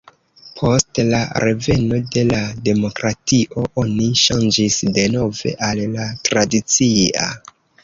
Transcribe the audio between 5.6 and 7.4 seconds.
al la tradicia.